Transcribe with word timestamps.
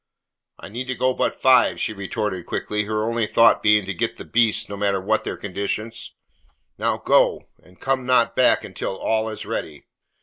"I 0.57 0.67
need 0.69 0.87
to 0.87 0.95
go 0.95 1.13
but 1.13 1.39
five," 1.39 1.79
she 1.79 1.93
retorted 1.93 2.47
quickly, 2.47 2.85
her 2.85 3.03
only 3.03 3.27
thought 3.27 3.61
being 3.61 3.85
to 3.85 3.93
get 3.93 4.17
the 4.17 4.25
beasts, 4.25 4.67
no 4.67 4.75
matter 4.75 4.99
what 4.99 5.23
their 5.23 5.37
condition. 5.37 5.91
"Now, 6.79 6.97
go, 6.97 7.43
and 7.61 7.79
come 7.79 8.03
not 8.07 8.35
back 8.35 8.63
until 8.63 8.95
all 8.97 9.29
is 9.29 9.45
ready. 9.45 9.85